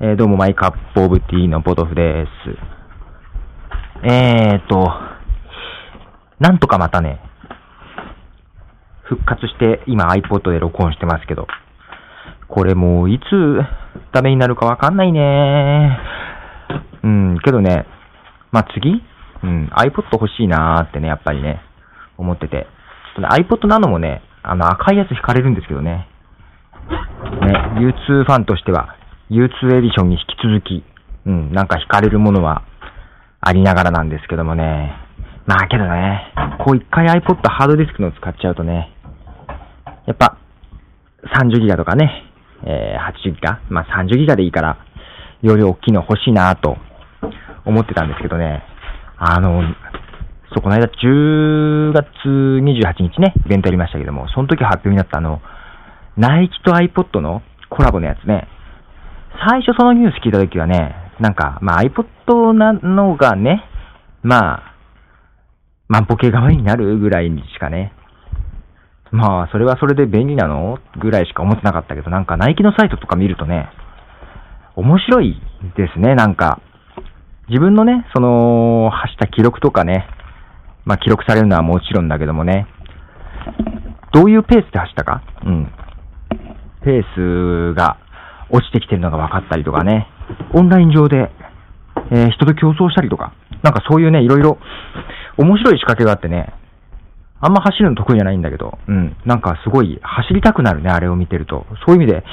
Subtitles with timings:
[0.00, 2.30] えー、どうもマイカップオブティーのポトフです。
[4.08, 4.88] えーと、
[6.38, 7.18] なんとかまたね、
[9.02, 11.48] 復活して今 iPod で録音してますけど、
[12.46, 13.24] これもういつ
[14.14, 15.98] ダメになるかわかんないね
[17.02, 17.84] うん、けどね、
[18.52, 19.02] まあ、次
[19.42, 21.60] うん、iPod 欲しいなーってね、やっぱりね、
[22.16, 22.68] 思ってて。
[23.18, 26.06] ね iPod なのもね、あの赤いやつ引かれるんですけどね。
[27.42, 28.94] ね、U2 ファンとしては、
[29.30, 30.84] U2 エディションに引き続き、
[31.26, 32.64] うん、なんか惹かれるものは
[33.40, 34.92] ありながらなんですけどもね。
[35.46, 36.32] まあけどね、
[36.64, 38.92] こう一回 iPod ハードディスクの使っちゃうとね、
[40.06, 40.38] やっぱ
[41.40, 42.24] 30ギガとかね、
[42.64, 44.78] えー、80ギガまあ30ギガでいいから、
[45.42, 46.76] より大きいの欲しいなと
[47.64, 48.62] 思ってたんですけどね、
[49.16, 49.62] あの、
[50.54, 55.40] そう、この間10月28日ね、イベントやりましたけども、その時発表になったあの、
[56.16, 58.48] ナイキと iPod のコラボのやつね、
[59.46, 63.62] 最初そのニュース聞いたときはね、なんか、まあ iPod なのがね、
[64.22, 64.74] まあ、
[65.88, 67.92] 万歩計代わりになるぐらいにしかね、
[69.10, 70.78] まあ、それはそれで便利なの？
[71.00, 73.70] ぐらいしか思ってなかったけど、なんかナイキのサイトとか見るとね、
[74.76, 75.40] 面白い
[75.76, 76.60] ですね、なんか。
[77.48, 80.06] 自分のね、その、走った記録とかね、
[80.84, 82.66] まあ記録されるのはもちろんだけどもね、
[84.12, 85.22] どういうペースで走ったか？
[85.46, 85.72] うん。
[86.82, 87.96] ペースが
[88.50, 90.08] 落ちてきてるのが分かったりとかね、
[90.54, 91.30] オンライン上で、
[92.10, 94.58] えー、人と競争したりとか、なんかそういうね、いろいろ
[95.36, 96.54] 面白い仕掛けがあってね、
[97.40, 101.66] あんま走るの得意じゃないんだけど、うん、なんかすごい走りたくなるね、あれを見てると。
[101.86, 102.24] そういう意味で。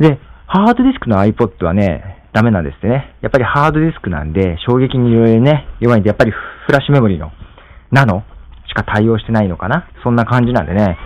[0.00, 3.16] で、ハードディスクの iPod はね、ダメなんですってね。
[3.22, 7.32] やっぱりハードディスクなんで、衝撃にね、弱いんで、やっぱりフラッシュメモリーの
[7.90, 8.24] ナノ
[8.68, 10.98] しか対応してないのかなそんな感じなんでね。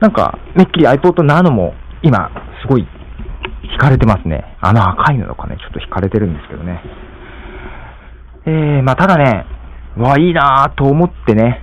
[0.00, 2.86] なんか、めっきり iPod ナノも今、すごい
[3.76, 4.44] 惹かれてますね。
[4.60, 6.80] あの赤いのとかね、ちょっと惹かれてるんですけどね。
[8.44, 9.46] えー、まあ、ただね、
[9.96, 11.60] わ、いいなぁと思ってね、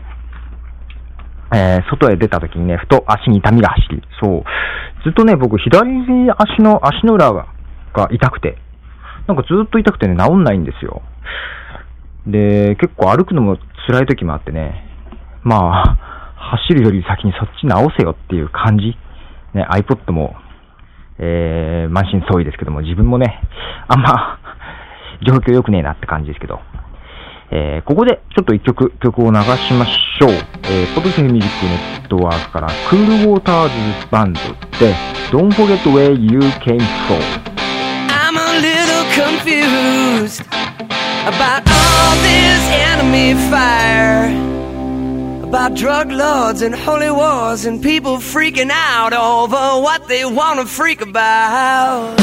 [1.53, 4.43] えー、外へ出た時にね、ふと足に痛みが走り、そう。
[5.03, 5.89] ずっとね、僕、左
[6.31, 7.47] 足の、足の裏が
[8.11, 8.57] 痛くて、
[9.27, 11.01] なんかずっと痛くてね、治んないんですよ。
[12.27, 13.57] で、結構歩くのも
[13.87, 14.85] 辛い時もあってね、
[15.43, 15.97] まあ、
[16.35, 18.95] 走るより先にそっち直せよっていう感じ。
[19.53, 20.35] ね、iPod も
[21.19, 23.41] えー、満身創痍ですけども、自分もね、
[23.87, 24.39] あんま、
[25.25, 26.61] 状況良くねえなって感じですけど、
[27.51, 30.31] えー、ここでちょっと一曲、曲を流しましょう。
[30.63, 34.39] えー、ポトスミュージックネットワークから、クールウォーターズバンド
[34.79, 34.93] で、
[35.31, 37.19] Don't Forget Where You Came From.
[38.09, 40.45] I'm a little confused
[41.25, 44.58] about all this enemy fire.
[45.49, 50.65] About drug lords and holy wars and people freaking out over what they want to
[50.67, 52.15] freak about.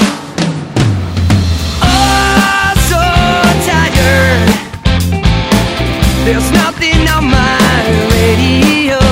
[1.82, 3.02] Oh, so
[3.66, 4.48] tired.
[6.24, 7.58] There's nothing on my
[8.12, 9.05] radio.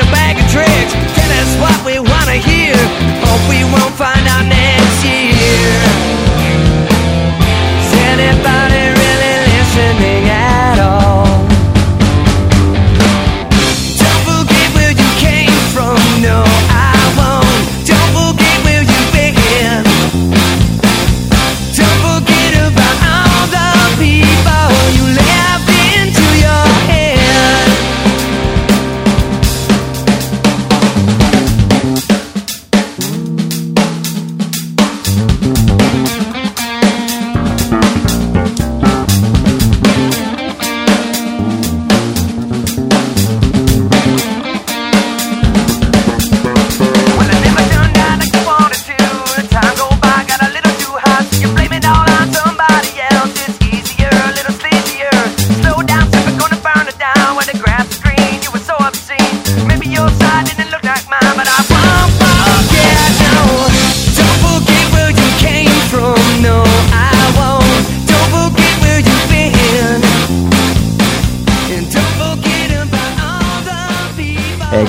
[0.00, 0.69] A bag of tricks?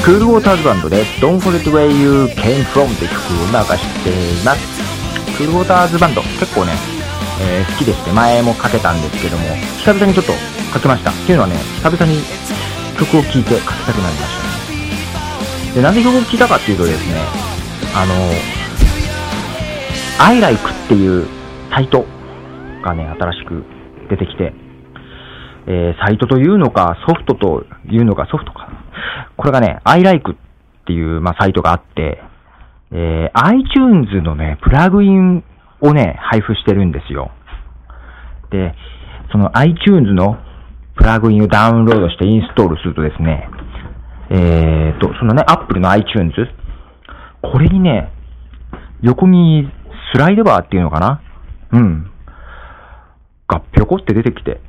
[0.03, 5.37] クールウォーターズバンドで Don't Forget Where You Came From って曲を流しています。
[5.37, 6.73] クールウォーターズバンド結構ね、
[7.39, 9.43] えー、好きでして前もかけたんですけども、
[9.77, 10.33] 久々にちょっと
[10.73, 11.11] かけました。
[11.11, 12.17] っていうのはね、久々に
[12.97, 15.75] 曲を聴いてかけたくなりましたね。
[15.75, 17.21] で、なんで曲を聴いたかっていうとですね、
[17.93, 18.15] あの、
[20.17, 21.27] iLike っていう
[21.69, 22.07] サイト
[22.83, 23.63] がね、新しく
[24.09, 24.51] 出てきて、
[25.67, 28.80] えー、サイトというのか、ソフトというのか、ソフトか。
[29.41, 30.35] これがね、iLike っ
[30.85, 32.21] ていう、まあ、サイトがあって、
[32.91, 35.43] えー、iTunes のね、プラグイン
[35.81, 37.31] をね、配布してるんですよ。
[38.51, 38.75] で、
[39.31, 40.37] その iTunes の
[40.95, 43.49] プラグインをダウンロードしてインストールするとですね、
[44.29, 46.35] えーと、そのね、Apple の iTunes、
[47.41, 48.11] これにね、
[49.01, 49.67] 横に
[50.13, 51.19] スライドバーっていうのかな？
[51.71, 52.11] うん。
[53.47, 54.61] がぴょこって出てきて、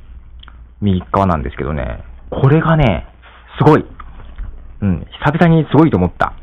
[0.81, 3.05] 右側なんですけどね、これがね、
[3.59, 3.85] すごい。
[4.83, 6.33] うん、久々にすごいと思った。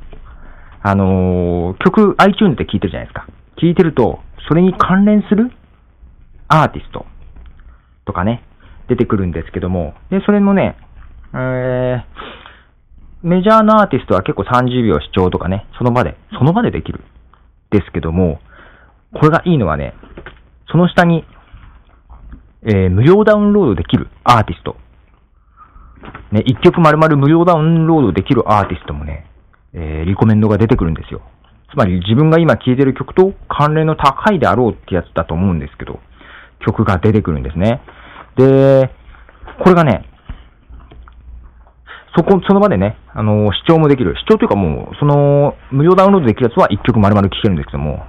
[0.82, 3.26] あのー、曲 iTunes で聴いてるじゃないですか。
[3.60, 5.52] 聴いてると、それに関連する
[6.48, 7.04] アーティスト
[8.06, 8.42] とかね、
[8.88, 10.78] 出てくるんですけども、で、それもね、
[11.34, 12.02] えー、
[13.22, 17.04] メジャーなアーティストは結構30秒視聴とかね、その場で、その場でできる。
[17.70, 18.40] ですけども、
[19.14, 19.94] これがいいのはね、
[20.72, 21.24] その下に、
[22.62, 24.76] えー、無料ダウンロードできるアーティスト。
[26.32, 29.26] ね、一曲丸々無料ダウンロードできるアーティストもね、
[29.74, 31.22] えー、リコメンドが出てくるんですよ。
[31.72, 36.00] つまり自分が今聴いてる曲と関連の高いであろうってやつだと思うんですけど、
[36.66, 37.80] 曲が出てくるんですね。
[38.36, 38.90] で、
[39.62, 40.06] これがね、
[42.16, 44.16] そこ、その場でね、あの、視聴もできる。
[44.16, 48.02] 視聴というかもう、その、無料ダウンロードできるやつは1曲丸々聴けるんですけども、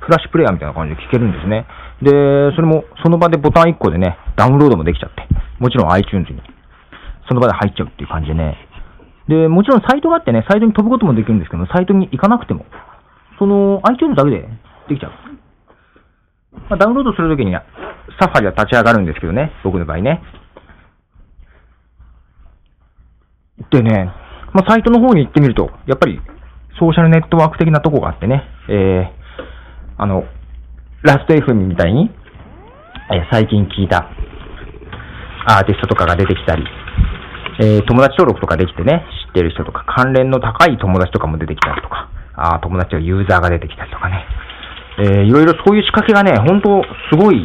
[0.00, 1.66] フラッシュプレイヤーみたいな感じで聴けるんですね。
[2.00, 2.10] で、
[2.56, 5.28] それも、その場でボタン1個でね、ダウンロードもできちゃって、
[5.60, 6.40] もちろん iTunes に、
[7.32, 8.56] その場で入っちゃうっていう感じでね。
[9.26, 12.66] で、もちろんサイトがあってね、サイトに飛ぶこともできるんですけど、サイトに行かなくても、
[13.38, 14.44] その iTunes だけで
[14.88, 15.12] できちゃう。
[16.68, 17.64] まあ、ダウンロードするときには、
[18.20, 20.20] サファリは立ち上がるんですけどね、僕の場合ね。
[23.70, 24.12] でね、
[24.52, 26.20] まあ、サイトの方に行ってみると、やっぱり、
[26.78, 29.06] ソーシャルネットワーク的なとこがあってね、えー、
[29.96, 30.24] あの、
[31.02, 32.10] ラスト FM みたいに、
[33.10, 34.10] えー、最近聞いた
[35.46, 36.64] アーティストとかが出てきたり、
[37.60, 44.24] えー、友達登録とかできてね、知ってる人とか、関連の高い友達とかも出てきたりとか、あ友達がユーザーが出てきたりとかね、
[44.98, 47.44] えー、いろいろそういう仕掛けがね、本当すごい、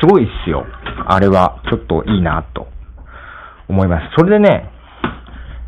[0.00, 0.66] すごいっすよ。
[1.06, 2.68] あれは、ちょっといいな、と
[3.68, 4.14] 思います。
[4.16, 4.70] それでね、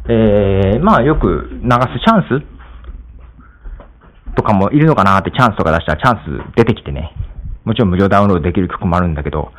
[0.08, 2.56] えー、まあよく流すチャンス
[4.36, 7.12] とかもいるのかなってチャンスとか出したらチャンス出てきてね。
[7.64, 9.50] もちろん無料ダウンロードできる曲もあるんだけど、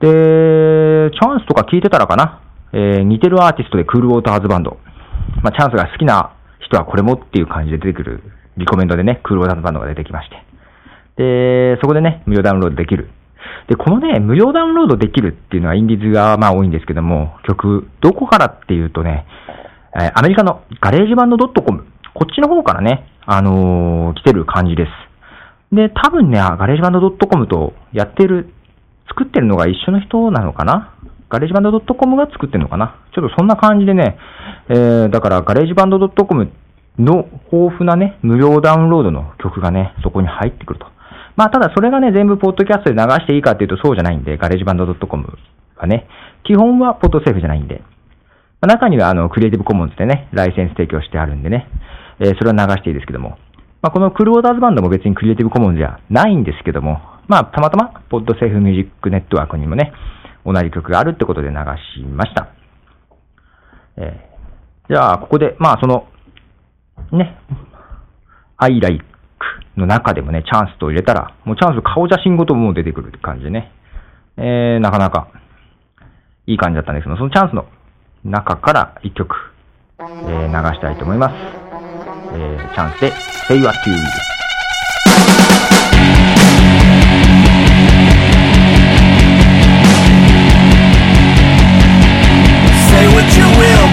[0.00, 2.39] で、チャンスとか聞いてたらかな、
[2.72, 4.78] えー、似てるアーティストでクールウォーターズバンド。
[5.42, 8.22] まあ、チャンスが好きな人はこれもっていう感じで出てくる
[8.56, 10.36] リコメンドでね、クールウォーターズバンドが出てきまして。
[11.16, 13.10] で、そこでね、無料ダウンロードできる。
[13.68, 19.26] で、このね、無料ダウンロードできるっていうのはインディーズがまあ多いんですけども、曲、どこからっていうとね、
[19.94, 25.74] えー、アメリカのガレージバンド .com、こっちの方からね、あのー、来てる感じです。
[25.74, 28.52] で、多分ね、 GarageBand.com とやってる、
[29.08, 30.94] 作ってるのが一緒の人なのかな？
[31.30, 33.00] GarageBand.com が作ってるのかな？
[33.14, 34.18] ちょっとそんな感じでね、
[34.68, 36.52] えー、だからガレージバンド .com
[36.98, 40.86] の豊富なね、無料ダウンロードの曲がね、そこに入ってくると。
[41.36, 45.38] まあ、ただそれがね、全部ポッドキャストで流していいかっていうとそうじゃないんで、 GarageBand.com
[45.76, 46.08] はね、
[46.44, 47.82] 基本はポッドセーフじゃないんで、
[48.60, 51.68] まあ、中にはあの、クリエイティブコモンズでね、ライセンス提供してあるんでね、
[52.18, 53.38] えー、それは流していいですけども、
[53.80, 59.92] まあ、このクルーオーダーズバンドも別にクリエイティブコモンズじゃないんですけども、まあ、たまたま、ポッドセーフミュージックネットワークにもね、
[60.44, 61.54] 同じ曲があるってことで流
[61.96, 62.48] しました。
[63.96, 66.06] えー、じゃあ、ここで、まあ、その、
[67.12, 67.38] ね、
[68.56, 69.04] I like
[69.76, 73.72] の中でもね、チャンスと入れたら、もうチャンス顔写真ごともう出てくるって感じでね、
[74.36, 75.28] えー、なかなか
[76.46, 77.66] いい感じだったんですけど、そのチャンスの
[78.24, 79.34] 中から一曲、
[79.98, 81.34] えー、流したいと思います。
[82.32, 83.12] えー、チャンスで
[83.48, 84.39] Say What You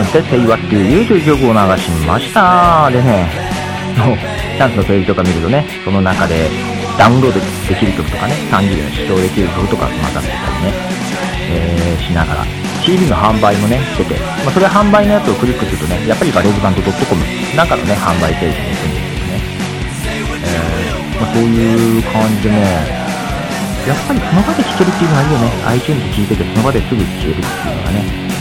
[0.00, 2.90] ンスで Say What You という曲を流しました。
[2.90, 3.28] でね、
[3.96, 6.48] のチャンスのページとか見るとね、その中で
[6.98, 10.74] ダウンロードできる曲とかね、30秒試聴できる曲とかまた出たりね、
[11.50, 12.44] えーしながら、
[12.82, 17.22] CD の販売もね、してて、まあ、それ販売のやつをクリックするとね、やっぱりガレージバンド .com
[17.56, 19.40] なんかのね、販売ページに行くんですけどね。
[20.44, 23.00] えーまあ、そういう感じでね、
[23.86, 25.52] やっぱりその場で聴けるっていうのがいいよね。
[25.66, 28.39] iTunes 聴いててその場ですぐ聴けるっていうのがね。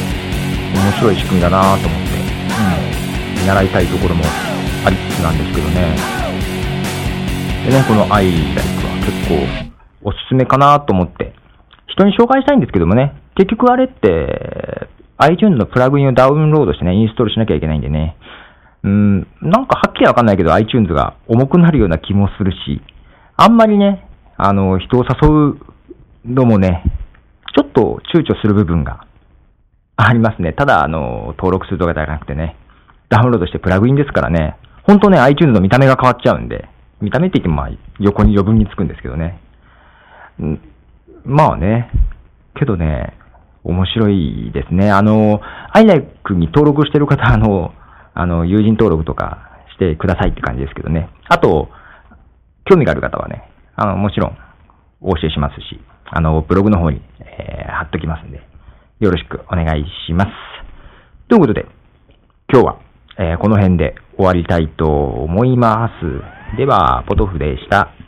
[0.89, 4.23] 面白い仕組みだなと思って、うん、見習いたいところも
[4.83, 5.95] ありつつなんですけどね。
[7.63, 11.35] でね、この i ライクは結構おすすめかなと思って、
[11.89, 18.17] 人に紹介したいんですけどもね、結局あれって、iTunes のプラグインをダウンロードしてね、インストールしなきゃいけないんでね、
[18.81, 22.81] うん、なんかはっきりわかんないけど iTunes が重くなるような気もするし、
[23.37, 25.59] あんまりね、あの、人を誘
[26.25, 26.83] うのもね、
[27.55, 29.05] ちょっと躊躇する部分が
[30.01, 30.53] ありますね。
[30.53, 32.55] ただ、あの、登録するとかじゃなくてね、
[33.09, 36.69] ダウンロードしてプラグインですからね、本当ね、iTunes の見た目が変わっちゃうんで、
[37.01, 39.41] 見た目って言ってもまあ、横に余分につくんですけどね。
[40.41, 40.59] ん
[41.25, 41.91] まあね、
[42.55, 43.13] けどね、
[43.65, 44.89] 面白いですね。
[44.89, 45.41] あの、
[45.73, 47.73] iLike に登録してる方、あの、
[48.13, 51.09] あの、友人登録とかしてくださいって感じですけどね。
[51.27, 51.67] あと、
[52.63, 54.37] 興味がある方はね、あの、もちろん、
[55.01, 58.41] お教えしますし、あの、ブログの方に、えー貼っときますんで、
[58.99, 60.31] よろしくお願いします。
[61.29, 61.65] ということで、
[62.51, 62.79] 今日は、
[63.17, 65.89] えーこの辺で終わりたいと思いま
[66.51, 66.57] す。
[66.57, 67.98] では、ポトフでした。